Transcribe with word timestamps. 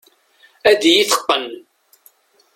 Ad 0.69 0.81
iyi-teqqen. 0.89 1.45